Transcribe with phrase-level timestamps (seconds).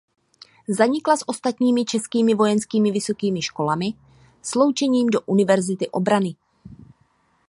[0.67, 3.93] Zanikla s ostatními českými vojenskými vysokými školami
[4.41, 6.35] sloučením do Univerzity obrany.